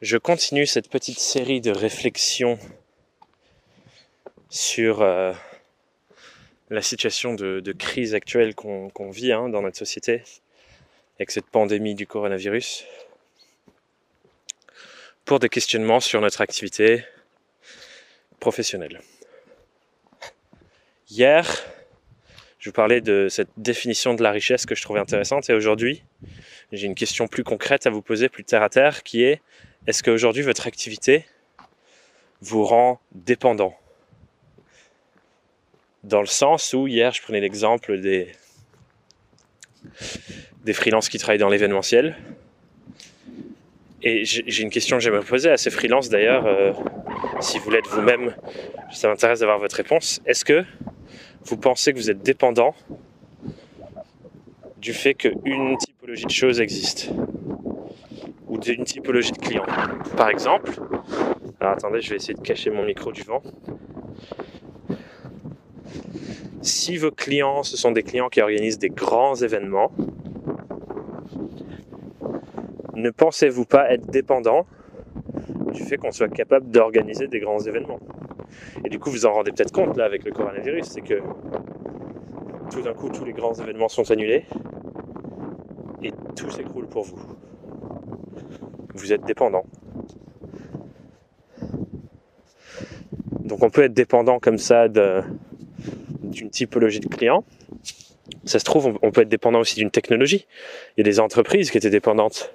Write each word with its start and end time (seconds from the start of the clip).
je 0.00 0.16
continue 0.16 0.66
cette 0.66 0.88
petite 0.88 1.18
série 1.18 1.60
de 1.60 1.70
réflexions 1.70 2.58
sur 4.48 5.02
euh, 5.02 5.32
la 6.70 6.80
situation 6.80 7.34
de, 7.34 7.72
crise 7.72 8.14
actuelle 8.14 8.54
qu'on 8.54 9.10
vit 9.10 9.32
hein, 9.32 9.48
dans 9.50 9.60
notre 9.60 9.76
société 9.76 10.22
avec 11.16 11.30
cette 11.30 11.46
pandémie 11.46 11.94
du 11.94 12.06
coronavirus 12.06 12.86
pour 15.26 15.38
des 15.38 15.50
questionnements 15.50 16.00
sur 16.00 16.22
notre 16.22 16.40
activité 16.40 17.04
professionnelle. 18.40 19.02
Hier, 21.10 21.46
je 22.58 22.70
vous 22.70 22.72
parlais 22.72 23.02
de 23.02 23.28
cette 23.28 23.50
définition 23.58 24.14
de 24.14 24.22
la 24.22 24.30
richesse 24.30 24.64
que 24.64 24.74
je 24.74 24.82
trouvais 24.82 25.00
intéressante 25.00 25.50
et 25.50 25.52
aujourd'hui, 25.52 26.02
j'ai 26.72 26.86
une 26.86 26.94
question 26.94 27.28
plus 27.28 27.44
concrète 27.44 27.86
à 27.86 27.90
vous 27.90 28.00
poser, 28.00 28.30
plus 28.30 28.44
terre 28.44 28.62
à 28.62 28.70
terre, 28.70 29.02
qui 29.02 29.24
est 29.24 29.42
est-ce 29.86 30.02
qu'aujourd'hui 30.02 30.42
votre 30.42 30.66
activité 30.66 31.26
vous 32.40 32.64
rend 32.64 33.00
dépendant? 33.12 33.74
Dans 36.04 36.20
le 36.20 36.26
sens 36.26 36.72
où 36.72 36.86
hier 36.86 37.12
je 37.12 37.22
prenais 37.22 37.40
l'exemple 37.40 37.98
des, 38.00 38.32
des 40.64 40.72
freelances 40.72 41.08
qui 41.08 41.18
travaillent 41.18 41.38
dans 41.38 41.48
l'événementiel. 41.48 42.16
Et 44.02 44.24
j'ai 44.24 44.62
une 44.62 44.70
question 44.70 44.96
que 44.96 45.02
j'aimerais 45.02 45.24
poser 45.24 45.50
à 45.50 45.58
ces 45.58 45.70
freelances 45.70 46.08
d'ailleurs, 46.08 46.46
euh, 46.46 46.72
si 47.40 47.58
vous 47.58 47.70
l'êtes 47.70 47.86
vous-même, 47.86 48.34
ça 48.90 49.08
m'intéresse 49.08 49.40
d'avoir 49.40 49.58
votre 49.58 49.76
réponse. 49.76 50.22
Est-ce 50.24 50.42
que 50.42 50.64
vous 51.44 51.58
pensez 51.58 51.92
que 51.92 51.98
vous 51.98 52.10
êtes 52.10 52.22
dépendant 52.22 52.74
du 54.78 54.94
fait 54.94 55.12
qu'une 55.12 55.76
typologie 55.76 56.24
de 56.24 56.30
choses 56.30 56.62
existe? 56.62 57.10
Ou 58.50 58.58
d'une 58.58 58.84
typologie 58.84 59.30
de 59.30 59.38
clients. 59.38 59.66
Par 60.16 60.28
exemple, 60.28 60.72
alors 61.60 61.74
attendez, 61.74 62.00
je 62.00 62.10
vais 62.10 62.16
essayer 62.16 62.34
de 62.34 62.40
cacher 62.40 62.70
mon 62.70 62.84
micro 62.84 63.12
du 63.12 63.22
vent. 63.22 63.42
Si 66.60 66.96
vos 66.96 67.12
clients, 67.12 67.62
ce 67.62 67.76
sont 67.76 67.92
des 67.92 68.02
clients 68.02 68.28
qui 68.28 68.42
organisent 68.42 68.78
des 68.78 68.90
grands 68.90 69.36
événements, 69.36 69.92
ne 72.94 73.10
pensez-vous 73.10 73.64
pas 73.64 73.90
être 73.92 74.10
dépendant 74.10 74.66
du 75.72 75.84
fait 75.84 75.96
qu'on 75.96 76.10
soit 76.10 76.28
capable 76.28 76.70
d'organiser 76.70 77.28
des 77.28 77.38
grands 77.38 77.60
événements? 77.60 78.00
Et 78.84 78.88
du 78.88 78.98
coup, 78.98 79.10
vous 79.10 79.26
en 79.26 79.32
rendez 79.32 79.52
peut-être 79.52 79.72
compte 79.72 79.96
là 79.96 80.04
avec 80.04 80.24
le 80.24 80.32
coronavirus, 80.32 80.86
c'est 80.86 81.00
que 81.02 81.22
tout 82.70 82.82
d'un 82.82 82.94
coup, 82.94 83.08
tous 83.08 83.24
les 83.24 83.32
grands 83.32 83.54
événements 83.54 83.88
sont 83.88 84.10
annulés 84.10 84.44
et 86.02 86.10
tout 86.34 86.50
s'écroule 86.50 86.88
pour 86.88 87.04
vous 87.04 87.18
vous 88.94 89.12
êtes 89.12 89.24
dépendant. 89.24 89.64
Donc 93.40 93.62
on 93.62 93.70
peut 93.70 93.82
être 93.82 93.94
dépendant 93.94 94.38
comme 94.38 94.58
ça 94.58 94.88
d'une 94.88 96.50
typologie 96.50 97.00
de 97.00 97.08
client. 97.08 97.44
Ça 98.44 98.58
se 98.58 98.64
trouve, 98.64 98.98
on 99.02 99.10
peut 99.10 99.22
être 99.22 99.28
dépendant 99.28 99.60
aussi 99.60 99.74
d'une 99.76 99.90
technologie. 99.90 100.46
Il 100.96 101.00
y 101.00 101.02
a 101.02 101.04
des 101.04 101.20
entreprises 101.20 101.70
qui 101.70 101.78
étaient 101.78 101.90
dépendantes 101.90 102.54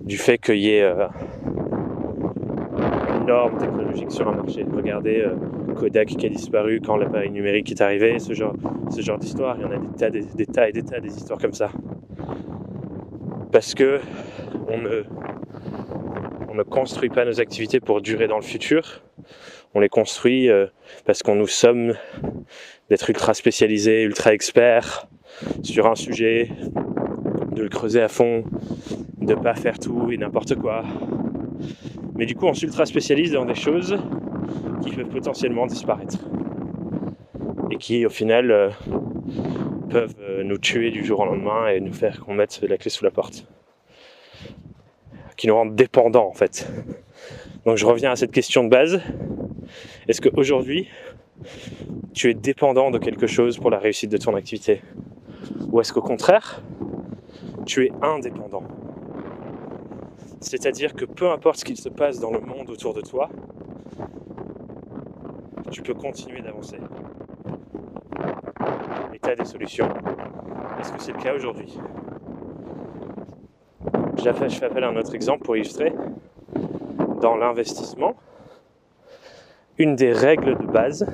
du 0.00 0.16
fait 0.16 0.38
qu'il 0.38 0.58
y 0.58 0.70
ait 0.70 0.82
euh, 0.82 1.06
une 3.16 3.26
norme 3.26 3.58
technologique 3.58 4.10
sur 4.10 4.28
un 4.28 4.32
marché. 4.32 4.64
Regardez 4.74 5.20
euh, 5.20 5.36
Kodak 5.74 6.08
qui 6.08 6.26
a 6.26 6.28
disparu 6.28 6.80
quand 6.84 6.96
l'appareil 6.96 7.30
numérique 7.30 7.70
est 7.70 7.80
arrivé, 7.80 8.18
ce 8.18 8.32
genre, 8.32 8.54
ce 8.90 9.02
genre 9.02 9.18
d'histoire. 9.18 9.56
Il 9.58 9.62
y 9.62 9.64
en 9.66 9.72
a 9.72 9.78
des 9.78 9.96
tas, 9.96 10.10
des 10.10 10.46
tas 10.46 10.68
et 10.68 10.72
des 10.72 10.82
tas 10.82 11.00
des 11.00 11.14
histoires 11.14 11.38
comme 11.38 11.52
ça. 11.52 11.70
Parce 13.54 13.76
que 13.76 14.00
on 14.66 14.78
ne 14.78 15.04
on 16.48 16.54
ne 16.54 16.64
construit 16.64 17.08
pas 17.08 17.24
nos 17.24 17.40
activités 17.40 17.78
pour 17.78 18.00
durer 18.00 18.26
dans 18.26 18.34
le 18.34 18.42
futur. 18.42 19.00
On 19.74 19.78
les 19.78 19.88
construit 19.88 20.50
euh, 20.50 20.66
parce 21.04 21.22
qu'on 21.22 21.36
nous 21.36 21.46
sommes 21.46 21.94
d'être 22.90 23.08
ultra 23.08 23.32
spécialisés, 23.32 24.02
ultra 24.02 24.34
experts 24.34 25.06
sur 25.62 25.86
un 25.86 25.94
sujet, 25.94 26.50
de 27.52 27.62
le 27.62 27.68
creuser 27.68 28.02
à 28.02 28.08
fond, 28.08 28.42
de 29.20 29.34
pas 29.36 29.54
faire 29.54 29.78
tout 29.78 30.10
et 30.10 30.16
n'importe 30.16 30.56
quoi. 30.56 30.82
Mais 32.16 32.26
du 32.26 32.34
coup, 32.34 32.46
on 32.46 32.54
s'ultra 32.54 32.86
spécialise 32.86 33.30
dans 33.30 33.44
des 33.44 33.54
choses 33.54 33.96
qui 34.82 34.90
peuvent 34.90 35.10
potentiellement 35.10 35.68
disparaître 35.68 36.18
et 37.70 37.76
qui, 37.76 38.04
au 38.04 38.10
final, 38.10 38.50
euh, 38.50 38.70
peuvent 39.88 40.14
euh, 40.20 40.42
nous 40.42 40.58
tuer 40.58 40.90
du 40.90 41.04
jour 41.04 41.20
au 41.20 41.26
lendemain 41.26 41.68
et 41.68 41.80
nous 41.80 41.92
faire 41.92 42.20
qu'on 42.20 42.34
mette 42.34 42.60
la 42.62 42.76
clé 42.76 42.90
sous 42.90 43.04
la 43.04 43.10
porte 43.10 43.46
qui 45.36 45.46
nous 45.48 45.54
rendent 45.54 45.74
dépendants 45.74 46.26
en 46.26 46.32
fait. 46.32 46.70
Donc 47.64 47.76
je 47.76 47.86
reviens 47.86 48.12
à 48.12 48.16
cette 48.16 48.32
question 48.32 48.64
de 48.64 48.68
base. 48.68 49.00
Est-ce 50.08 50.20
qu'aujourd'hui, 50.20 50.88
tu 52.12 52.30
es 52.30 52.34
dépendant 52.34 52.90
de 52.90 52.98
quelque 52.98 53.26
chose 53.26 53.58
pour 53.58 53.70
la 53.70 53.78
réussite 53.78 54.10
de 54.10 54.18
ton 54.18 54.34
activité? 54.34 54.82
Ou 55.72 55.80
est-ce 55.80 55.92
qu'au 55.92 56.02
contraire, 56.02 56.62
tu 57.66 57.86
es 57.86 57.92
indépendant? 58.02 58.62
C'est-à-dire 60.40 60.94
que 60.94 61.06
peu 61.06 61.30
importe 61.30 61.60
ce 61.60 61.64
qu'il 61.64 61.78
se 61.78 61.88
passe 61.88 62.20
dans 62.20 62.30
le 62.30 62.40
monde 62.40 62.68
autour 62.68 62.92
de 62.92 63.00
toi, 63.00 63.30
tu 65.70 65.82
peux 65.82 65.94
continuer 65.94 66.42
d'avancer. 66.42 66.76
Des 69.24 69.44
solutions. 69.46 69.88
Est-ce 70.78 70.92
que 70.92 71.02
c'est 71.02 71.12
le 71.12 71.18
cas 71.18 71.34
aujourd'hui? 71.34 71.74
Je 74.18 74.30
fais 74.30 74.64
appel 74.64 74.84
à 74.84 74.88
un 74.88 74.96
autre 74.96 75.14
exemple 75.14 75.44
pour 75.44 75.56
illustrer. 75.56 75.92
Dans 77.22 77.34
l'investissement, 77.34 78.16
une 79.78 79.96
des 79.96 80.12
règles 80.12 80.58
de 80.58 80.66
base, 80.66 81.06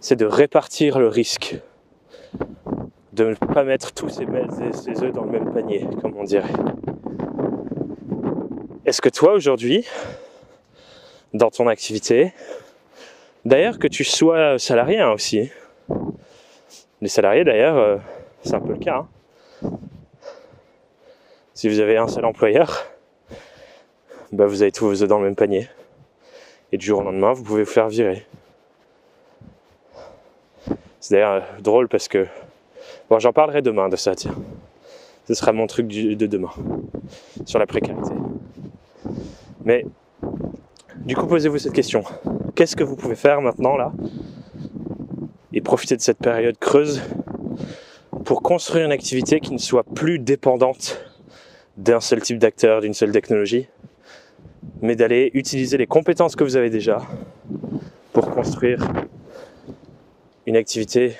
c'est 0.00 0.16
de 0.16 0.24
répartir 0.24 0.98
le 0.98 1.08
risque. 1.08 1.56
De 3.12 3.26
ne 3.26 3.34
pas 3.34 3.64
mettre 3.64 3.92
tous 3.92 4.08
ses, 4.08 4.26
ses 4.72 5.04
œufs 5.04 5.12
dans 5.12 5.24
le 5.24 5.30
même 5.30 5.52
panier, 5.52 5.86
comme 6.00 6.16
on 6.16 6.24
dirait. 6.24 6.48
Est-ce 8.86 9.02
que 9.02 9.10
toi, 9.10 9.34
aujourd'hui, 9.34 9.86
dans 11.34 11.50
ton 11.50 11.68
activité, 11.68 12.32
d'ailleurs 13.44 13.78
que 13.78 13.88
tu 13.88 14.04
sois 14.04 14.58
salarié 14.58 14.98
hein, 14.98 15.12
aussi, 15.12 15.50
les 17.00 17.08
salariés 17.08 17.44
d'ailleurs, 17.44 17.76
euh, 17.76 17.96
c'est 18.42 18.54
un 18.54 18.60
peu 18.60 18.72
le 18.72 18.78
cas, 18.78 19.06
hein, 19.62 19.70
si 21.54 21.68
vous 21.68 21.80
avez 21.80 21.96
un 21.96 22.06
seul 22.06 22.24
employeur, 22.24 22.86
bah 24.30 24.46
vous 24.46 24.62
avez 24.62 24.70
tous 24.70 24.86
vos 24.86 25.02
œufs 25.02 25.08
dans 25.08 25.18
le 25.18 25.24
même 25.24 25.34
panier. 25.34 25.68
Et 26.70 26.76
du 26.76 26.86
jour 26.86 27.00
au 27.00 27.02
lendemain, 27.02 27.32
vous 27.32 27.42
pouvez 27.42 27.64
vous 27.64 27.70
faire 27.70 27.88
virer. 27.88 28.26
C'est 31.00 31.14
d'ailleurs 31.14 31.32
euh, 31.32 31.60
drôle 31.60 31.88
parce 31.88 32.06
que. 32.06 32.26
Bon, 33.08 33.18
j'en 33.18 33.32
parlerai 33.32 33.62
demain 33.62 33.88
de 33.88 33.96
ça, 33.96 34.14
tiens. 34.14 34.34
Ce 35.26 35.34
sera 35.34 35.52
mon 35.52 35.66
truc 35.66 35.88
de 35.88 36.26
demain. 36.26 36.50
Sur 37.46 37.58
la 37.58 37.66
précarité. 37.66 38.12
Mais, 39.64 39.84
du 40.96 41.16
coup, 41.16 41.26
posez-vous 41.26 41.58
cette 41.58 41.72
question. 41.72 42.04
Qu'est-ce 42.54 42.76
que 42.76 42.84
vous 42.84 42.96
pouvez 42.96 43.16
faire 43.16 43.40
maintenant, 43.40 43.76
là 43.76 43.92
Et 45.52 45.60
profiter 45.60 45.96
de 45.96 46.02
cette 46.02 46.18
période 46.18 46.58
creuse 46.58 47.02
pour 48.24 48.42
construire 48.42 48.84
une 48.84 48.92
activité 48.92 49.40
qui 49.40 49.52
ne 49.52 49.58
soit 49.58 49.84
plus 49.84 50.18
dépendante 50.18 51.00
d'un 51.76 52.00
seul 52.00 52.20
type 52.20 52.38
d'acteur, 52.38 52.80
d'une 52.80 52.92
seule 52.92 53.12
technologie, 53.12 53.68
mais 54.82 54.96
d'aller 54.96 55.30
utiliser 55.34 55.78
les 55.78 55.86
compétences 55.86 56.36
que 56.36 56.44
vous 56.44 56.56
avez 56.56 56.70
déjà 56.70 56.98
pour 58.12 58.30
construire 58.30 58.86
une 60.46 60.56
activité 60.56 61.16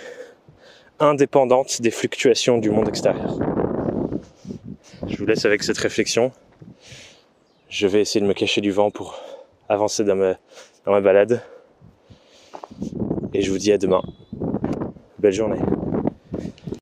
indépendante 1.00 1.80
des 1.80 1.90
fluctuations 1.90 2.58
du 2.58 2.70
monde 2.70 2.88
extérieur. 2.88 3.38
Je 5.06 5.16
vous 5.16 5.26
laisse 5.26 5.44
avec 5.44 5.62
cette 5.62 5.78
réflexion. 5.78 6.32
Je 7.68 7.86
vais 7.86 8.00
essayer 8.00 8.20
de 8.20 8.26
me 8.26 8.34
cacher 8.34 8.60
du 8.60 8.70
vent 8.70 8.90
pour 8.90 9.20
avancer 9.68 10.04
dans 10.04 10.16
ma, 10.16 10.34
dans 10.84 10.92
ma 10.92 11.00
balade. 11.00 11.42
Et 13.34 13.42
je 13.42 13.50
vous 13.50 13.58
dis 13.58 13.72
à 13.72 13.78
demain. 13.78 14.02
Belle 15.18 15.32
journée. 15.32 15.58